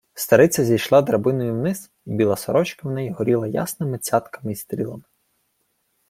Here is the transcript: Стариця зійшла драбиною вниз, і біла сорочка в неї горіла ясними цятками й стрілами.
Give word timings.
Стариця 0.13 0.65
зійшла 0.65 1.01
драбиною 1.01 1.53
вниз, 1.53 1.91
і 2.05 2.11
біла 2.11 2.35
сорочка 2.37 2.89
в 2.89 2.91
неї 2.91 3.09
горіла 3.11 3.47
ясними 3.47 3.97
цятками 3.97 4.51
й 4.51 4.55
стрілами. 4.55 5.03